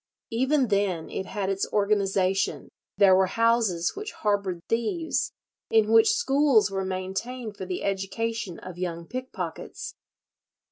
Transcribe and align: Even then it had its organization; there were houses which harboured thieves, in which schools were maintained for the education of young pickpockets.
Even 0.31 0.69
then 0.69 1.11
it 1.11 1.27
had 1.27 1.47
its 1.47 1.71
organization; 1.71 2.69
there 2.97 3.15
were 3.15 3.27
houses 3.27 3.95
which 3.95 4.13
harboured 4.13 4.59
thieves, 4.67 5.31
in 5.69 5.91
which 5.91 6.09
schools 6.15 6.71
were 6.71 6.83
maintained 6.83 7.55
for 7.55 7.67
the 7.67 7.83
education 7.83 8.57
of 8.57 8.79
young 8.79 9.05
pickpockets. 9.05 9.93